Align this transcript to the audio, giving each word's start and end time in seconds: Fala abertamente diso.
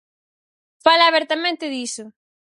Fala 0.85 1.05
abertamente 1.07 1.65
diso. 1.77 2.05